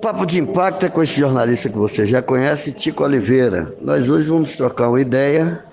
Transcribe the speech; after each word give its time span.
Papo 0.00 0.26
de 0.26 0.38
Impacto 0.38 0.86
é 0.86 0.88
com 0.88 1.02
este 1.02 1.20
jornalista 1.20 1.68
que 1.68 1.76
você 1.76 2.04
já 2.04 2.20
conhece, 2.20 2.72
Tico 2.72 3.02
Oliveira. 3.02 3.74
Nós 3.80 4.08
hoje 4.08 4.28
vamos 4.28 4.54
trocar 4.54 4.88
uma 4.88 5.00
ideia 5.00 5.64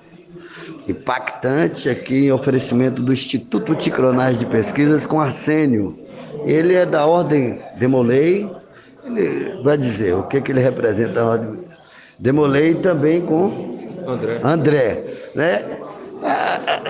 impactante 0.88 1.88
aqui 1.88 2.26
em 2.26 2.32
oferecimento 2.32 3.02
do 3.02 3.12
Instituto 3.12 3.74
Ticronais 3.74 4.38
de 4.38 4.46
Pesquisas 4.46 5.06
com 5.06 5.20
Arsênio. 5.20 5.98
Ele 6.44 6.74
é 6.74 6.84
da 6.84 7.06
Ordem 7.06 7.60
Demolei, 7.78 8.50
ele 9.04 9.62
vai 9.62 9.76
dizer 9.76 10.14
o 10.14 10.24
que, 10.24 10.40
que 10.40 10.52
ele 10.52 10.60
representa 10.60 11.20
a 11.20 11.26
Ordem 11.26 11.64
Demolei 12.18 12.74
também 12.74 13.20
com 13.20 13.78
André. 14.06 14.40
André 14.42 15.04
né? 15.34 15.62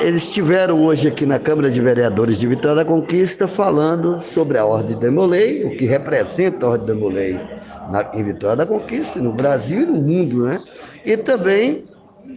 Eles 0.01 0.23
estiveram 0.25 0.85
hoje 0.85 1.09
aqui 1.09 1.27
na 1.27 1.39
Câmara 1.39 1.69
de 1.71 1.81
Vereadores 1.81 2.39
de 2.39 2.47
Vitória 2.47 2.77
da 2.77 2.85
Conquista 2.85 3.49
falando 3.49 4.21
sobre 4.21 4.59
a 4.59 4.65
Ordem 4.65 4.97
Demolei, 4.97 5.65
o 5.65 5.77
que 5.77 5.87
representa 5.87 6.67
a 6.67 6.71
Ordem 6.71 7.41
na, 7.91 8.11
em 8.15 8.23
Vitória 8.23 8.57
da 8.57 8.67
Conquista, 8.67 9.21
no 9.21 9.33
Brasil 9.33 9.83
e 9.83 9.87
no 9.87 9.95
mundo, 9.95 10.45
né? 10.45 10.61
E 11.05 11.17
também 11.17 11.85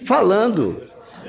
falando 0.05 0.81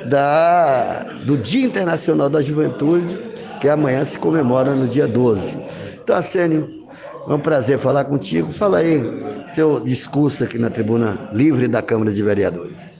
da, 0.08 1.02
do 1.24 1.36
Dia 1.36 1.66
Internacional 1.66 2.30
da 2.30 2.40
Juventude, 2.40 3.20
que 3.60 3.68
amanhã 3.68 4.04
se 4.04 4.18
comemora 4.18 4.74
no 4.74 4.86
dia 4.86 5.06
12. 5.06 5.56
Então, 6.02 6.16
Arsênio, 6.16 6.86
é 7.28 7.34
um 7.34 7.40
prazer 7.40 7.78
falar 7.78 8.04
contigo. 8.04 8.52
Fala 8.52 8.78
aí 8.78 9.02
seu 9.48 9.80
discurso 9.80 10.44
aqui 10.44 10.58
na 10.58 10.70
tribuna 10.70 11.28
livre 11.32 11.68
da 11.68 11.82
Câmara 11.82 12.12
de 12.12 12.22
Vereadores. 12.22 12.97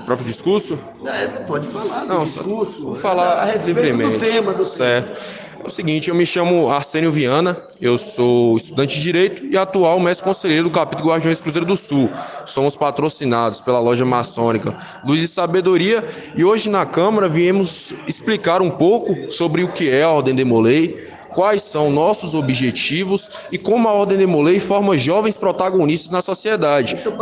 O 0.00 0.02
próprio 0.02 0.26
discurso? 0.26 0.78
É, 1.04 1.26
pode 1.44 1.66
falar. 1.68 2.04
Não, 2.06 2.24
discurso. 2.24 2.82
Vou 2.82 2.96
falar 2.96 3.42
a 3.42 3.54
livremente. 3.54 4.18
Do 4.18 4.18
tema, 4.18 4.52
do 4.52 4.64
certo. 4.64 5.20
É 5.62 5.66
o 5.66 5.70
seguinte, 5.70 6.08
eu 6.08 6.14
me 6.14 6.24
chamo 6.24 6.70
Arsênio 6.70 7.12
Viana, 7.12 7.54
eu 7.78 7.98
sou 7.98 8.56
estudante 8.56 8.94
de 8.94 9.02
Direito 9.02 9.44
e 9.44 9.58
atual 9.58 10.00
mestre 10.00 10.24
conselheiro 10.24 10.64
do 10.64 10.70
capítulo 10.70 11.10
Guardiões 11.10 11.38
Cruzeiro 11.38 11.66
do 11.66 11.76
Sul. 11.76 12.10
Somos 12.46 12.76
patrocinados 12.76 13.60
pela 13.60 13.78
loja 13.78 14.06
maçônica 14.06 14.74
Luz 15.04 15.22
e 15.22 15.28
Sabedoria 15.28 16.02
e 16.34 16.42
hoje 16.42 16.70
na 16.70 16.86
Câmara 16.86 17.28
viemos 17.28 17.92
explicar 18.06 18.62
um 18.62 18.70
pouco 18.70 19.30
sobre 19.30 19.62
o 19.62 19.68
que 19.68 19.90
é 19.90 20.02
a 20.02 20.08
Ordem 20.08 20.34
de 20.34 20.44
Molay, 20.46 20.96
quais 21.34 21.62
são 21.62 21.90
nossos 21.90 22.34
objetivos 22.34 23.28
e 23.50 23.58
como 23.58 23.88
a 23.88 23.92
Ordem 23.92 24.18
de 24.18 24.26
Molay 24.26 24.60
forma 24.60 24.96
jovens 24.96 25.36
protagonistas 25.36 26.10
na 26.10 26.22
sociedade. 26.22 26.96
Então. 26.98 27.18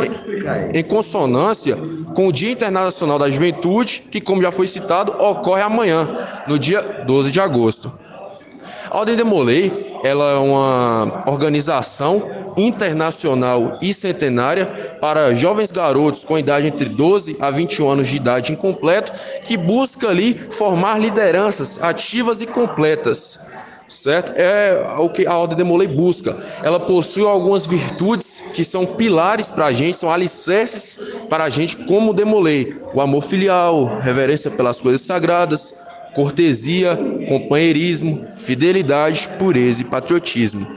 Em 0.73 0.83
consonância 0.83 1.77
com 2.13 2.27
o 2.27 2.33
Dia 2.33 2.51
Internacional 2.51 3.19
da 3.19 3.29
Juventude, 3.29 4.03
que, 4.09 4.19
como 4.21 4.41
já 4.41 4.51
foi 4.51 4.67
citado, 4.67 5.11
ocorre 5.19 5.61
amanhã, 5.61 6.07
no 6.47 6.57
dia 6.57 7.03
12 7.05 7.31
de 7.31 7.39
agosto. 7.39 7.91
A 8.89 8.97
Ordem 8.97 9.15
de 9.15 9.23
Molay 9.23 9.71
ela 10.03 10.31
é 10.31 10.37
uma 10.37 11.23
organização 11.27 12.27
internacional 12.57 13.77
e 13.81 13.93
centenária 13.93 14.65
para 14.99 15.33
jovens 15.35 15.71
garotos 15.71 16.23
com 16.23 16.37
idade 16.37 16.67
entre 16.67 16.85
12 16.89 17.37
a 17.39 17.51
21 17.51 17.89
anos 17.89 18.07
de 18.07 18.15
idade 18.15 18.51
incompleto 18.51 19.11
que 19.43 19.57
busca 19.57 20.09
ali 20.09 20.33
formar 20.33 20.99
lideranças 20.99 21.77
ativas 21.81 22.41
e 22.41 22.47
completas 22.47 23.39
certo? 23.89 24.31
É 24.35 24.95
o 24.99 25.09
que 25.09 25.25
a 25.25 25.35
Ordem 25.35 25.57
de 25.57 25.63
Molay 25.63 25.87
busca. 25.87 26.37
Ela 26.63 26.79
possui 26.79 27.25
algumas 27.25 27.65
virtudes 27.65 28.43
que 28.53 28.63
são 28.63 28.85
pilares 28.85 29.49
para 29.49 29.65
a 29.65 29.73
gente, 29.73 29.97
são 29.97 30.11
alicerces 30.11 30.99
para 31.27 31.43
a 31.43 31.49
gente, 31.49 31.75
como 31.75 32.13
Demolei: 32.13 32.75
o 32.93 33.01
amor 33.01 33.23
filial, 33.23 33.99
reverência 33.99 34.51
pelas 34.51 34.79
coisas 34.79 35.01
sagradas, 35.01 35.73
cortesia, 36.13 36.97
companheirismo, 37.27 38.27
fidelidade, 38.37 39.27
pureza 39.39 39.81
e 39.81 39.85
patriotismo. 39.85 40.67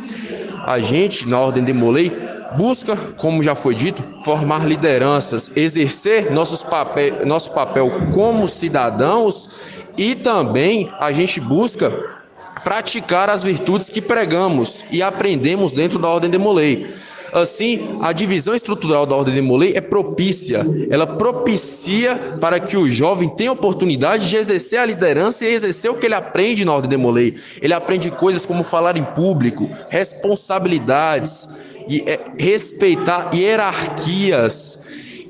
A 0.67 0.79
gente, 0.81 1.29
na 1.29 1.39
Ordem 1.39 1.65
de 1.65 1.73
Molay, 1.73 2.11
busca, 2.57 2.97
como 3.17 3.43
já 3.43 3.55
foi 3.55 3.75
dito, 3.75 4.03
formar 4.25 4.67
lideranças, 4.67 5.51
exercer 5.57 6.31
nossos 6.31 6.63
papel, 6.63 7.27
nosso 7.27 7.51
papel 7.51 7.91
como 8.13 8.49
cidadãos 8.49 9.49
e 9.97 10.15
também 10.15 10.91
a 11.01 11.13
gente 11.13 11.41
busca 11.41 12.22
praticar 12.65 13.31
as 13.31 13.43
virtudes 13.43 13.89
que 13.89 14.01
pregamos 14.01 14.85
e 14.91 15.03
aprendemos 15.03 15.73
dentro 15.73 15.99
da 15.99 16.09
Ordem 16.09 16.31
de 16.31 16.39
Molay. 16.39 16.87
Assim, 17.33 17.97
a 18.03 18.13
divisão 18.13 18.55
estrutural 18.55 19.07
da 19.07 19.15
Ordem 19.15 19.35
de 19.35 19.41
Molay 19.41 19.73
é 19.75 19.81
propícia. 19.81 20.67
Ela 20.91 21.07
propicia 21.07 22.15
para 22.39 22.61
que 22.61 22.77
o 22.77 22.91
jovem 22.91 23.29
tenha 23.29 23.51
oportunidade 23.51 24.29
de 24.29 24.37
exercer 24.37 24.79
a 24.79 24.85
liderança 24.85 25.45
e 25.45 25.55
exercer 25.55 25.91
o 25.91 25.95
que 25.95 26.05
ele 26.05 26.15
aprende 26.15 26.65
na 26.65 26.75
Ordem 26.75 26.91
de 26.91 26.97
Molay. 26.99 27.35
Ele 27.63 27.73
aprende 27.73 28.11
coisas 28.11 28.45
como 28.45 28.63
falar 28.63 28.99
em 28.99 29.05
público, 29.05 29.71
responsabilidades, 29.89 31.49
e 31.89 32.05
é, 32.07 32.21
respeitar 32.39 33.31
hierarquias 33.35 34.79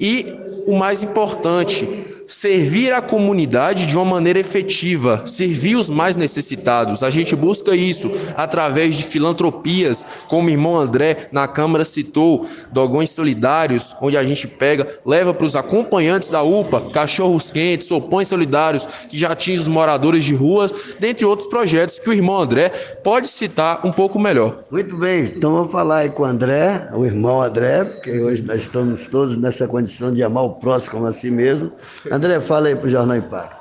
e 0.00 0.34
o 0.66 0.74
mais 0.74 1.02
importante, 1.02 1.88
servir 2.32 2.92
a 2.92 3.02
comunidade 3.02 3.86
de 3.86 3.96
uma 3.96 4.04
maneira 4.04 4.38
efetiva, 4.38 5.22
servir 5.26 5.76
os 5.76 5.90
mais 5.90 6.16
necessitados. 6.16 7.02
A 7.02 7.10
gente 7.10 7.36
busca 7.36 7.76
isso 7.76 8.10
através 8.36 8.96
de 8.96 9.02
filantropias, 9.02 10.04
como 10.28 10.48
o 10.48 10.50
irmão 10.50 10.76
André 10.76 11.28
na 11.30 11.46
Câmara 11.46 11.84
citou, 11.84 12.48
dogões 12.72 13.10
solidários, 13.10 13.94
onde 14.00 14.16
a 14.16 14.24
gente 14.24 14.46
pega, 14.46 14.88
leva 15.04 15.34
para 15.34 15.46
os 15.46 15.54
acompanhantes 15.54 16.30
da 16.30 16.42
UPA, 16.42 16.90
cachorros 16.92 17.50
quentes, 17.50 17.86
sopões 17.86 18.28
solidários, 18.28 18.86
que 19.08 19.18
já 19.18 19.32
atingem 19.32 19.60
os 19.60 19.68
moradores 19.68 20.24
de 20.24 20.34
ruas, 20.34 20.72
dentre 20.98 21.24
outros 21.24 21.48
projetos 21.48 21.98
que 21.98 22.08
o 22.08 22.12
irmão 22.12 22.40
André 22.40 22.70
pode 23.04 23.28
citar 23.28 23.86
um 23.86 23.92
pouco 23.92 24.18
melhor. 24.18 24.64
Muito 24.70 24.96
bem, 24.96 25.32
então 25.36 25.52
vamos 25.52 25.70
falar 25.70 25.98
aí 25.98 26.10
com 26.10 26.22
o 26.22 26.26
André, 26.26 26.88
o 26.94 27.04
irmão 27.04 27.42
André, 27.42 27.84
porque 27.84 28.18
hoje 28.18 28.42
nós 28.42 28.62
estamos 28.62 29.06
todos 29.08 29.36
nessa 29.36 29.68
condição 29.68 30.12
de 30.12 30.22
amar 30.22 30.44
o 30.44 30.50
próximo 30.54 30.92
como 30.92 31.06
a 31.06 31.12
si 31.12 31.30
mesmo. 31.30 31.72
André, 32.10 32.21
fala 32.40 32.68
aí 32.68 32.76
para 32.76 32.86
o 32.86 32.90
Jornal 32.90 33.16
Impacto. 33.16 33.56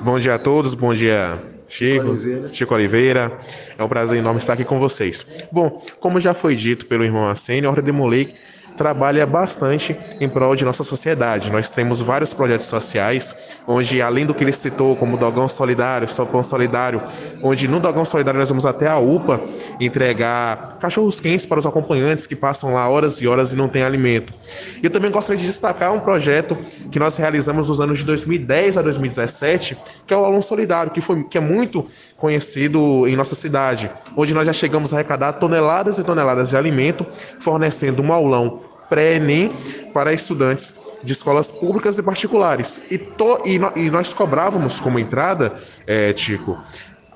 Bom 0.00 0.18
dia 0.20 0.34
a 0.34 0.38
todos, 0.38 0.74
bom 0.74 0.94
dia 0.94 1.40
Chico, 1.68 2.08
Oliveira. 2.08 2.48
Chico 2.48 2.74
Oliveira. 2.74 3.32
É 3.76 3.82
um 3.82 3.88
prazer 3.88 4.18
enorme 4.18 4.40
estar 4.40 4.54
aqui 4.54 4.64
com 4.64 4.78
vocês. 4.78 5.26
Bom, 5.52 5.82
como 6.00 6.20
já 6.20 6.32
foi 6.32 6.56
dito 6.56 6.86
pelo 6.86 7.04
irmão 7.04 7.28
Assene, 7.28 7.66
a 7.66 7.70
Ordem 7.70 7.84
de 7.84 7.92
Moleque 7.92 8.34
trabalha 8.78 9.26
bastante 9.26 9.96
em 10.20 10.28
prol 10.28 10.54
de 10.54 10.64
nossa 10.64 10.84
sociedade. 10.84 11.50
Nós 11.50 11.68
temos 11.68 12.00
vários 12.00 12.32
projetos 12.32 12.68
sociais, 12.68 13.34
onde 13.66 14.00
além 14.00 14.24
do 14.24 14.32
que 14.32 14.44
ele 14.44 14.52
citou, 14.52 14.94
como 14.94 15.18
Dogão 15.18 15.48
Solidário, 15.48 16.08
Sopão 16.08 16.44
Solidário, 16.44 17.02
onde 17.42 17.68
no 17.68 17.80
Dogão 17.80 18.04
Solidário 18.04 18.38
nós 18.38 18.48
vamos 18.48 18.66
até 18.66 18.88
a 18.88 18.98
UPA 18.98 19.40
entregar 19.80 20.78
cachorros 20.78 21.20
quentes 21.20 21.46
para 21.46 21.58
os 21.58 21.66
acompanhantes 21.66 22.26
que 22.26 22.36
passam 22.36 22.74
lá 22.74 22.88
horas 22.88 23.20
e 23.20 23.26
horas 23.26 23.52
e 23.52 23.56
não 23.56 23.68
têm 23.68 23.82
alimento. 23.82 24.32
E 24.82 24.86
eu 24.86 24.90
também 24.90 25.10
gostaria 25.10 25.40
de 25.40 25.48
destacar 25.48 25.92
um 25.92 26.00
projeto 26.00 26.56
que 26.90 26.98
nós 26.98 27.16
realizamos 27.16 27.68
nos 27.68 27.80
anos 27.80 27.98
de 27.98 28.04
2010 28.04 28.76
a 28.76 28.82
2017, 28.82 29.76
que 30.06 30.14
é 30.14 30.16
o 30.16 30.24
Aluno 30.24 30.42
Solidário, 30.42 30.92
que, 30.92 31.00
foi, 31.00 31.24
que 31.24 31.38
é 31.38 31.40
muito 31.40 31.86
conhecido 32.16 33.06
em 33.06 33.16
nossa 33.16 33.34
cidade, 33.34 33.90
onde 34.16 34.34
nós 34.34 34.46
já 34.46 34.52
chegamos 34.52 34.92
a 34.92 34.96
arrecadar 34.96 35.34
toneladas 35.34 35.98
e 35.98 36.04
toneladas 36.04 36.50
de 36.50 36.56
alimento, 36.56 37.06
fornecendo 37.40 38.02
um 38.02 38.12
aulão 38.12 38.60
pré-ENEM 38.88 39.52
para 39.92 40.12
estudantes 40.12 40.74
de 41.02 41.12
escolas 41.12 41.50
públicas 41.50 41.98
e 41.98 42.02
particulares. 42.02 42.80
E, 42.90 42.98
to, 42.98 43.42
e, 43.44 43.58
no, 43.58 43.72
e 43.76 43.90
nós 43.90 44.12
cobrávamos 44.12 44.80
como 44.80 44.98
entrada, 44.98 45.54
é, 45.86 46.12
Tico, 46.12 46.58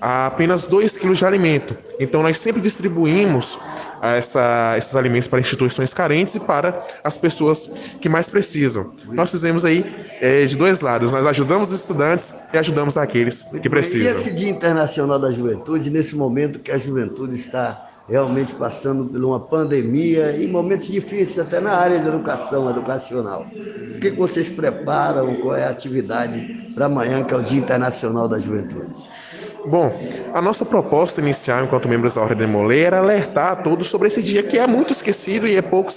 apenas 0.03 0.67
2 0.67 0.99
quilos 0.99 1.19
de 1.19 1.25
alimento. 1.25 1.77
Então, 2.01 2.23
nós 2.23 2.37
sempre 2.39 2.61
distribuímos 2.61 3.57
essa, 4.03 4.75
esses 4.77 4.97
alimentos 4.97 5.29
para 5.29 5.39
instituições 5.39 5.95
carentes 5.95 6.35
e 6.35 6.41
para 6.41 6.85
as 7.05 7.17
pessoas 7.17 7.71
que 8.01 8.09
mais 8.09 8.29
precisam. 8.29 8.91
Nós 9.07 9.31
fizemos 9.31 9.65
aí 9.65 9.87
é, 10.21 10.45
de 10.45 10.57
dois 10.57 10.81
lados. 10.81 11.13
Nós 11.13 11.25
ajudamos 11.25 11.71
os 11.71 11.81
estudantes 11.81 12.35
e 12.53 12.59
ajudamos 12.59 12.97
aqueles 12.97 13.45
que 13.63 13.71
precisam. 13.71 14.13
E 14.13 14.17
esse 14.17 14.33
Dia 14.33 14.51
Internacional 14.51 15.21
da 15.21 15.31
Juventude, 15.31 15.89
nesse 15.89 16.17
momento 16.17 16.59
que 16.59 16.73
a 16.73 16.79
juventude 16.79 17.35
está 17.35 17.91
realmente 18.09 18.53
passando 18.55 19.05
por 19.05 19.23
uma 19.23 19.39
pandemia 19.39 20.33
e 20.33 20.49
momentos 20.49 20.89
difíceis 20.89 21.39
até 21.39 21.61
na 21.61 21.73
área 21.73 22.01
da 22.01 22.09
educação, 22.09 22.69
educacional. 22.69 23.47
O 23.95 24.01
que 24.01 24.11
vocês 24.11 24.49
preparam? 24.49 25.37
Qual 25.37 25.55
é 25.55 25.65
a 25.65 25.71
atividade 25.71 26.73
para 26.75 26.87
amanhã, 26.87 27.23
que 27.23 27.33
é 27.33 27.37
o 27.37 27.43
Dia 27.43 27.61
Internacional 27.61 28.27
da 28.27 28.39
Juventude? 28.39 28.93
Bom, 29.67 29.93
a 30.35 30.43
nossa 30.43 30.65
proposta 30.65 31.21
inicial, 31.21 31.65
enquanto 31.65 31.89
membros 31.89 32.15
da 32.15 32.23
Ordem 32.23 32.39
de 32.39 32.47
Molay, 32.47 32.81
era 32.81 32.99
alertar 32.99 33.53
a 33.53 33.57
todos 33.57 33.89
sobre 33.89 34.09
esse 34.09 34.23
dia 34.23 34.43
que 34.43 34.59
é 34.59 34.67
muito 34.67 34.93
esquecido 34.93 35.47
e 35.47 35.57
é 35.57 35.63
pouco, 35.63 35.93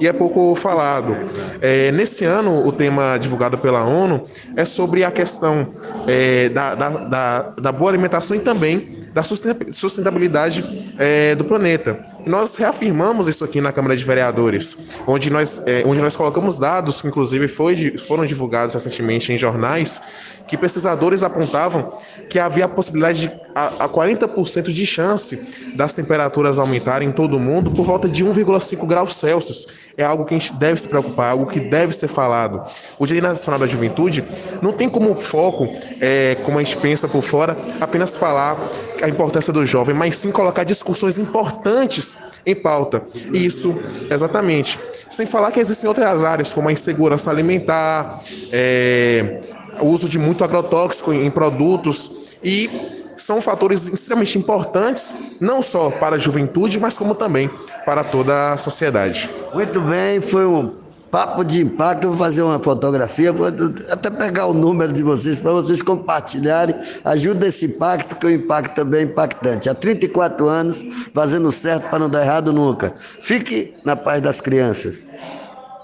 e 0.00 0.08
é 0.08 0.12
pouco 0.12 0.54
falado. 0.54 1.16
É, 1.60 1.92
nesse 1.92 2.24
ano, 2.24 2.66
o 2.66 2.72
tema 2.72 3.18
divulgado 3.18 3.58
pela 3.58 3.84
ONU 3.84 4.24
é 4.56 4.64
sobre 4.64 5.04
a 5.04 5.10
questão 5.10 5.68
é, 6.06 6.48
da, 6.48 6.74
da, 6.74 6.88
da, 6.88 7.42
da 7.50 7.72
boa 7.72 7.90
alimentação 7.90 8.36
e 8.36 8.40
também 8.40 9.01
da 9.12 9.22
sustentabilidade 9.22 10.64
é, 10.98 11.34
do 11.34 11.44
planeta. 11.44 12.00
E 12.24 12.30
nós 12.30 12.54
reafirmamos 12.54 13.28
isso 13.28 13.44
aqui 13.44 13.60
na 13.60 13.72
Câmara 13.72 13.96
de 13.96 14.04
Vereadores, 14.04 14.76
onde 15.06 15.30
nós, 15.30 15.60
é, 15.66 15.82
onde 15.86 16.00
nós 16.00 16.16
colocamos 16.16 16.56
dados 16.56 17.02
que, 17.02 17.08
inclusive, 17.08 17.48
foi, 17.48 17.98
foram 17.98 18.24
divulgados 18.24 18.74
recentemente 18.74 19.32
em 19.32 19.38
jornais, 19.38 20.00
que 20.46 20.56
pesquisadores 20.56 21.22
apontavam 21.22 21.92
que 22.28 22.38
havia 22.38 22.64
a 22.64 22.68
possibilidade 22.68 23.28
de 23.28 23.42
a, 23.54 23.84
a 23.84 23.88
40% 23.88 24.72
de 24.72 24.86
chance 24.86 25.74
das 25.74 25.92
temperaturas 25.92 26.58
aumentarem 26.58 27.08
em 27.08 27.12
todo 27.12 27.36
o 27.36 27.40
mundo 27.40 27.70
por 27.70 27.84
volta 27.84 28.08
de 28.08 28.24
1,5 28.24 28.86
graus 28.86 29.16
Celsius. 29.16 29.66
É 29.96 30.04
algo 30.04 30.24
que 30.24 30.34
a 30.34 30.38
gente 30.38 30.54
deve 30.54 30.80
se 30.80 30.88
preocupar, 30.88 31.32
algo 31.32 31.46
que 31.46 31.60
deve 31.60 31.92
ser 31.94 32.08
falado. 32.08 32.62
O 32.98 33.06
Dia 33.06 33.20
Nacional 33.20 33.60
da 33.60 33.66
Juventude 33.66 34.24
não 34.60 34.72
tem 34.72 34.88
como 34.88 35.14
foco, 35.14 35.68
é, 36.00 36.36
como 36.44 36.58
a 36.58 36.62
gente 36.62 36.76
pensa 36.78 37.06
por 37.06 37.22
fora, 37.22 37.56
apenas 37.80 38.16
falar 38.16 38.56
a 39.02 39.08
importância 39.08 39.52
do 39.52 39.66
jovem, 39.66 39.94
mas 39.94 40.16
sim 40.16 40.30
colocar 40.30 40.64
discussões 40.64 41.18
importantes 41.18 42.16
em 42.46 42.54
pauta. 42.54 43.02
Isso, 43.32 43.74
exatamente. 44.10 44.78
Sem 45.10 45.26
falar 45.26 45.50
que 45.50 45.60
existem 45.60 45.88
outras 45.88 46.24
áreas, 46.24 46.54
como 46.54 46.68
a 46.68 46.72
insegurança 46.72 47.30
alimentar, 47.30 48.20
é, 48.50 49.40
o 49.80 49.86
uso 49.86 50.08
de 50.08 50.18
muito 50.18 50.44
agrotóxico 50.44 51.12
em 51.12 51.30
produtos 51.30 52.10
e 52.42 52.70
são 53.16 53.40
fatores 53.40 53.88
extremamente 53.88 54.36
importantes, 54.38 55.14
não 55.40 55.62
só 55.62 55.90
para 55.90 56.16
a 56.16 56.18
juventude, 56.18 56.78
mas 56.80 56.98
como 56.98 57.14
também 57.14 57.50
para 57.84 58.02
toda 58.02 58.52
a 58.52 58.56
sociedade. 58.56 59.28
Muito 59.54 59.80
bem, 59.80 60.20
foi 60.20 60.46
um 60.46 60.81
papo 61.12 61.44
de 61.44 61.60
impacto. 61.60 62.08
Vou 62.08 62.16
fazer 62.16 62.42
uma 62.42 62.58
fotografia, 62.58 63.30
vou 63.30 63.46
até 63.90 64.10
pegar 64.10 64.46
o 64.46 64.54
número 64.54 64.92
de 64.92 65.02
vocês 65.02 65.38
para 65.38 65.52
vocês 65.52 65.82
compartilharem. 65.82 66.74
Ajuda 67.04 67.46
esse 67.46 67.66
impacto, 67.66 68.16
que 68.16 68.26
o 68.26 68.30
impacto 68.30 68.74
também 68.74 69.00
é 69.00 69.04
impactante. 69.04 69.68
Há 69.68 69.74
34 69.74 70.48
anos, 70.48 70.82
fazendo 71.14 71.52
certo 71.52 71.88
para 71.90 71.98
não 71.98 72.08
dar 72.08 72.22
errado 72.22 72.52
nunca. 72.52 72.94
Fique 73.20 73.74
na 73.84 73.94
paz 73.94 74.22
das 74.22 74.40
crianças. 74.40 75.06